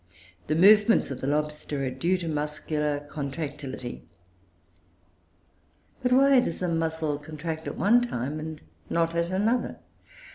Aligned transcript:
The 0.47 0.55
movements 0.55 1.11
of 1.11 1.21
the 1.21 1.27
lobster 1.27 1.85
are 1.85 1.91
due 1.91 2.17
to 2.17 2.27
muscular 2.27 3.01
contractility. 3.01 4.01
But 6.01 6.11
why 6.11 6.39
does 6.39 6.63
a 6.63 6.67
muscle 6.69 7.19
contract 7.19 7.67
at 7.67 7.77
one 7.77 8.01
time 8.01 8.39
and 8.39 8.63
not 8.89 9.13
at 9.13 9.29
another? 9.31 9.77